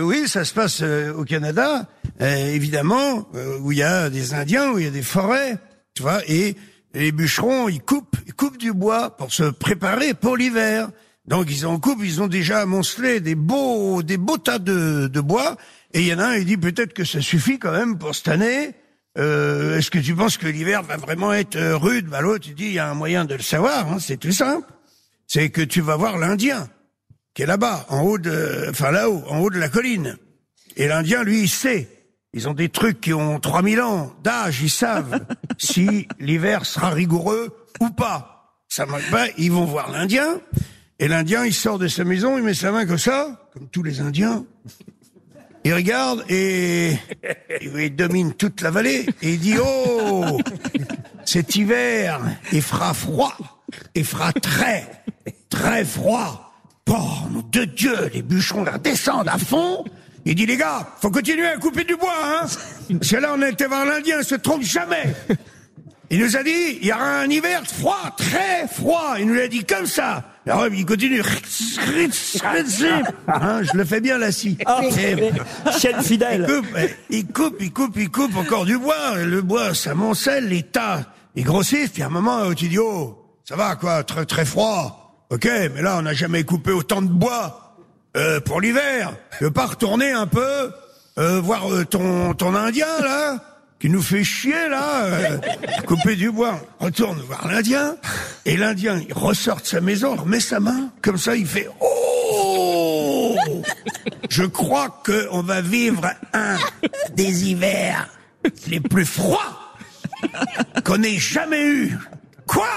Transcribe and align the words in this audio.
euh, 0.00 0.04
oui, 0.04 0.28
ça 0.28 0.44
se 0.44 0.52
passe 0.54 0.80
euh, 0.82 1.12
au 1.12 1.24
Canada, 1.24 1.88
euh, 2.20 2.54
évidemment, 2.54 3.28
euh, 3.34 3.58
où 3.60 3.72
il 3.72 3.78
y 3.78 3.82
a 3.82 4.10
des 4.10 4.34
Indiens, 4.34 4.72
où 4.72 4.78
il 4.78 4.84
y 4.84 4.88
a 4.88 4.90
des 4.90 5.02
forêts, 5.02 5.58
tu 5.94 6.02
vois, 6.02 6.20
et 6.28 6.56
les 6.94 7.12
bûcherons, 7.12 7.68
ils 7.68 7.80
coupent, 7.80 8.16
ils 8.26 8.34
coupent 8.34 8.58
du 8.58 8.72
bois 8.72 9.16
pour 9.16 9.32
se 9.32 9.44
préparer 9.44 10.14
pour 10.14 10.36
l'hiver. 10.36 10.90
Donc 11.26 11.46
ils 11.50 11.66
en 11.66 11.78
coupent, 11.78 12.02
ils 12.02 12.20
ont 12.20 12.26
déjà 12.26 12.60
amoncelé 12.60 13.20
des 13.20 13.36
beaux, 13.36 14.02
des 14.02 14.16
beaux 14.16 14.38
tas 14.38 14.58
de, 14.58 15.06
de 15.06 15.20
bois. 15.20 15.56
Et 15.94 16.00
il 16.00 16.06
y 16.06 16.14
en 16.14 16.18
a 16.18 16.24
un, 16.24 16.34
il 16.36 16.46
dit 16.46 16.56
peut-être 16.56 16.92
que 16.92 17.04
ça 17.04 17.20
suffit 17.20 17.58
quand 17.58 17.70
même 17.70 17.98
pour 17.98 18.14
cette 18.14 18.28
année. 18.28 18.74
Euh, 19.18 19.78
Est-ce 19.78 19.90
que 19.90 19.98
tu 19.98 20.14
penses 20.14 20.36
que 20.36 20.48
l'hiver 20.48 20.82
va 20.82 20.96
vraiment 20.96 21.32
être 21.32 21.58
rude? 21.74 22.06
Bah 22.06 22.20
l'autre, 22.20 22.46
il 22.48 22.54
dit 22.54 22.66
il 22.66 22.72
y 22.72 22.78
a 22.78 22.90
un 22.90 22.94
moyen 22.94 23.24
de 23.24 23.34
le 23.34 23.42
savoir. 23.42 23.92
Hein, 23.92 23.98
c'est 24.00 24.16
tout 24.16 24.32
simple. 24.32 24.66
C'est 25.28 25.50
que 25.50 25.62
tu 25.62 25.80
vas 25.80 25.96
voir 25.96 26.18
l'Indien 26.18 26.68
qui 27.34 27.42
est 27.42 27.46
là-bas, 27.46 27.86
en 27.88 28.02
haut 28.02 28.18
de, 28.18 28.66
enfin 28.70 28.90
là-haut, 28.90 29.22
en 29.28 29.40
haut 29.40 29.50
de 29.50 29.58
la 29.58 29.68
colline. 29.68 30.16
Et 30.76 30.88
l'Indien, 30.88 31.22
lui, 31.22 31.42
il 31.42 31.48
sait. 31.48 31.88
Ils 32.32 32.48
ont 32.48 32.54
des 32.54 32.68
trucs 32.68 33.00
qui 33.00 33.12
ont 33.12 33.40
3000 33.40 33.80
ans 33.80 34.14
d'âge, 34.22 34.62
ils 34.62 34.70
savent 34.70 35.24
si 35.58 36.06
l'hiver 36.18 36.64
sera 36.64 36.90
rigoureux 36.90 37.66
ou 37.80 37.90
pas. 37.90 38.54
Ça 38.68 38.86
marche 38.86 39.10
pas, 39.10 39.26
ils 39.36 39.50
vont 39.50 39.64
voir 39.64 39.90
l'Indien, 39.90 40.40
et 41.00 41.08
l'Indien, 41.08 41.44
il 41.44 41.54
sort 41.54 41.78
de 41.78 41.88
sa 41.88 42.04
maison, 42.04 42.36
il 42.36 42.44
met 42.44 42.54
sa 42.54 42.70
main 42.70 42.86
comme 42.86 42.98
ça, 42.98 43.48
comme 43.52 43.68
tous 43.68 43.82
les 43.82 44.00
Indiens. 44.00 44.44
Il 45.64 45.74
regarde 45.74 46.24
et 46.28 46.96
il 47.60 47.94
domine 47.94 48.34
toute 48.34 48.60
la 48.62 48.70
vallée 48.70 49.06
et 49.20 49.34
il 49.34 49.40
dit 49.40 49.56
oh 49.62 50.38
cet 51.26 51.54
hiver 51.54 52.20
il 52.50 52.62
fera 52.62 52.94
froid 52.94 53.36
il 53.94 54.06
fera 54.06 54.32
très 54.32 55.04
très 55.50 55.84
froid 55.84 56.49
bon 56.90 57.08
nom 57.30 57.44
de 57.52 57.64
Dieu 57.66 57.94
les 58.12 58.22
bûcherons 58.22 58.64
là 58.64 58.76
descendent 58.78 59.28
à 59.28 59.38
fond. 59.38 59.84
Il 60.24 60.34
dit 60.34 60.44
les 60.46 60.56
gars 60.56 60.86
faut 61.00 61.10
continuer 61.10 61.46
à 61.46 61.56
couper 61.56 61.84
du 61.84 61.94
bois 61.96 62.12
hein. 62.24 62.46
Parce 62.98 63.10
que 63.10 63.16
là 63.16 63.32
on 63.36 63.42
a 63.42 63.48
été 63.48 63.66
voir 63.66 63.84
l'Indien 63.86 64.22
se 64.22 64.34
trompe 64.34 64.62
jamais. 64.62 65.14
Il 66.10 66.18
nous 66.20 66.36
a 66.36 66.42
dit 66.42 66.78
il 66.80 66.86
y 66.86 66.92
aura 66.92 67.20
un 67.20 67.30
hiver 67.30 67.62
froid 67.64 68.14
très 68.16 68.66
froid. 68.66 69.14
Il 69.20 69.26
nous 69.28 69.34
l'a 69.34 69.46
dit 69.46 69.64
comme 69.64 69.86
ça. 69.86 70.24
Alors 70.46 70.66
il 70.66 70.84
continue. 70.84 71.22
Hein, 73.28 73.62
je 73.62 73.76
le 73.78 73.84
fais 73.84 74.00
bien 74.00 74.18
Et- 74.20 75.30
Chienne 75.78 75.96
il 76.00 76.04
fidèle. 76.04 76.46
coupe, 76.46 76.66
eh, 76.76 76.88
il 77.10 77.26
coupe, 77.28 77.56
il 77.60 77.72
coupe, 77.72 77.96
il 77.96 78.10
coupe 78.10 78.36
encore 78.36 78.64
du 78.64 78.76
bois. 78.76 79.16
Le 79.18 79.42
bois, 79.42 79.74
ça 79.74 79.94
moncelle, 79.94 80.48
les 80.48 80.64
tas, 80.64 81.04
ils 81.36 81.44
grossissent. 81.44 81.90
Puis 81.90 82.02
à 82.02 82.06
un 82.06 82.10
moment, 82.10 82.52
tu 82.54 82.68
dis, 82.68 82.78
oh, 82.80 83.16
ça 83.44 83.54
va 83.54 83.76
quoi, 83.76 84.02
très 84.02 84.26
très 84.26 84.44
froid. 84.44 84.99
Ok, 85.30 85.44
mais 85.44 85.80
là, 85.80 85.96
on 85.98 86.02
n'a 86.02 86.12
jamais 86.12 86.42
coupé 86.42 86.72
autant 86.72 87.02
de 87.02 87.08
bois 87.08 87.76
euh, 88.16 88.40
pour 88.40 88.60
l'hiver. 88.60 89.12
Tu 89.38 89.44
veux 89.44 89.52
pas 89.52 89.66
retourner 89.66 90.10
un 90.10 90.26
peu 90.26 90.72
euh, 91.18 91.40
voir 91.40 91.72
euh, 91.72 91.84
ton 91.84 92.34
ton 92.34 92.54
Indien 92.56 93.00
là 93.00 93.38
qui 93.78 93.88
nous 93.88 94.02
fait 94.02 94.24
chier 94.24 94.68
là, 94.68 95.04
euh, 95.04 95.38
couper 95.86 96.16
du 96.16 96.30
bois. 96.30 96.60
Retourne 96.80 97.20
voir 97.20 97.46
l'Indien 97.46 97.96
et 98.44 98.56
l'Indien 98.56 99.00
il 99.08 99.14
ressort 99.14 99.60
de 99.60 99.66
sa 99.66 99.80
maison, 99.80 100.16
remet 100.16 100.40
sa 100.40 100.60
main 100.60 100.90
comme 101.00 101.16
ça, 101.16 101.36
il 101.36 101.46
fait 101.46 101.68
oh. 101.80 103.36
Je 104.28 104.44
crois 104.44 105.00
que 105.04 105.28
on 105.30 105.42
va 105.42 105.60
vivre 105.60 106.10
un 106.32 106.56
des 107.14 107.50
hivers 107.50 108.08
les 108.66 108.80
plus 108.80 109.06
froids 109.06 109.74
qu'on 110.84 111.02
ait 111.02 111.18
jamais 111.18 111.64
eu. 111.64 111.98
Quoi? 112.46 112.68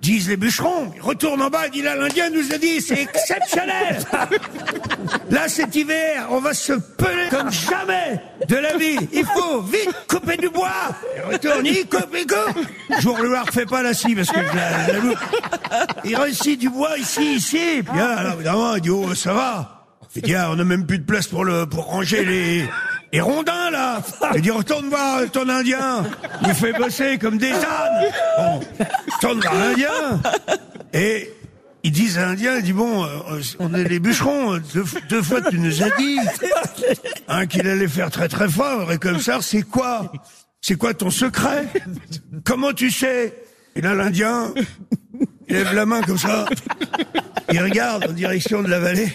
Disent 0.00 0.28
les 0.28 0.36
bûcherons. 0.36 0.92
Ils 0.96 1.02
retournent 1.02 1.42
en 1.42 1.50
bas 1.50 1.66
et 1.66 1.70
disent 1.70 1.84
là, 1.84 1.96
l'Indien 1.96 2.30
nous 2.30 2.52
a 2.52 2.58
dit, 2.58 2.80
c'est 2.80 3.02
exceptionnel. 3.02 3.98
Là, 5.30 5.48
cet 5.48 5.74
hiver, 5.74 6.26
on 6.30 6.40
va 6.40 6.52
se 6.54 6.72
peler 6.72 7.28
comme 7.30 7.50
jamais 7.50 8.20
de 8.48 8.56
la 8.56 8.76
vie. 8.76 8.96
Il 9.12 9.24
faut 9.24 9.62
vite 9.62 9.94
couper 10.08 10.36
du 10.36 10.48
bois. 10.48 10.70
Il 11.16 11.32
retourne, 11.32 11.66
il 11.66 11.86
coupe, 11.86 12.14
il 12.14 12.26
coupe. 12.26 12.66
Je 12.98 13.08
vous 13.08 13.16
le 13.16 13.38
refais 13.38 13.66
pas 13.66 13.82
la 13.82 13.94
scie 13.94 14.14
parce 14.14 14.30
que 14.30 14.40
je 14.40 14.56
la, 14.56 14.86
je 14.86 14.92
la 14.92 14.98
loupe. 14.98 15.18
Il 16.04 16.16
réussit 16.16 16.58
du 16.58 16.68
bois 16.68 16.98
ici, 16.98 17.36
ici. 17.36 17.82
Puis 17.82 17.98
là, 17.98 18.22
là, 18.22 18.34
évidemment, 18.34 18.74
il 18.74 18.82
dit, 18.82 18.90
oh, 18.90 19.14
ça 19.14 19.32
va. 19.32 19.86
Il 20.16 20.22
dit, 20.22 20.34
ah, 20.34 20.50
on 20.50 20.56
n'a 20.56 20.64
même 20.64 20.86
plus 20.86 20.98
de 20.98 21.04
place 21.04 21.28
pour 21.28 21.44
le, 21.44 21.66
pour 21.66 21.84
ranger 21.86 22.24
les, 22.24 22.68
les 23.12 23.20
rondins, 23.20 23.70
là. 23.70 24.02
Il 24.34 24.42
dit, 24.42 24.50
retourne 24.50 24.88
voir 24.88 25.22
ton 25.30 25.48
Indien. 25.48 26.04
Il 26.42 26.54
fait 26.54 26.72
bosser 26.72 27.18
comme 27.18 27.38
des 27.38 27.52
ânes. 27.52 28.12
Bon, 28.38 28.60
retourne 29.14 29.40
voir 29.40 29.54
l'Indien. 29.54 30.20
Et 30.92 31.32
ils 31.82 31.92
disent 31.92 32.18
à 32.18 32.26
l'Indien, 32.26 32.56
il 32.56 32.62
dit, 32.62 32.72
bon, 32.72 33.04
euh, 33.04 33.40
on 33.58 33.74
est 33.74 33.84
les 33.84 34.00
bûcherons. 34.00 34.58
Deux, 34.74 34.84
deux 35.08 35.22
fois, 35.22 35.40
tu 35.42 35.58
nous 35.58 35.82
as 35.82 35.90
dit 35.96 36.18
hein, 37.28 37.46
qu'il 37.46 37.66
allait 37.66 37.88
faire 37.88 38.10
très 38.10 38.28
très 38.28 38.48
fort. 38.48 38.92
Et 38.92 38.98
comme 38.98 39.20
ça, 39.20 39.38
c'est 39.40 39.62
quoi? 39.62 40.12
C'est 40.60 40.76
quoi 40.76 40.92
ton 40.94 41.10
secret? 41.10 41.66
Comment 42.44 42.72
tu 42.72 42.90
sais? 42.90 43.34
Et 43.76 43.80
là, 43.80 43.94
l'Indien, 43.94 44.52
il 45.48 45.56
lève 45.56 45.72
la 45.74 45.86
main 45.86 46.02
comme 46.02 46.18
ça. 46.18 46.44
Il 47.52 47.60
regarde 47.60 48.06
en 48.08 48.12
direction 48.12 48.62
de 48.62 48.68
la 48.68 48.78
vallée. 48.78 49.12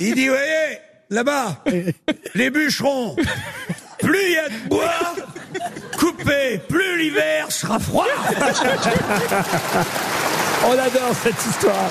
Il 0.00 0.14
dit, 0.14 0.28
voyez, 0.28 0.78
là-bas, 1.10 1.62
les 2.34 2.50
bûcherons, 2.50 3.16
plus 3.98 4.22
il 4.22 4.32
y 4.32 4.38
a 4.38 4.48
de 4.48 4.68
bois, 4.68 5.14
coupé, 5.98 6.60
plus 6.68 6.98
l'hiver 6.98 7.50
sera 7.50 7.78
froid. 7.78 8.06
On 10.66 10.72
adore 10.72 11.14
cette 11.22 11.46
histoire. 11.46 11.90